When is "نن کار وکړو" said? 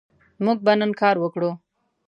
0.79-1.51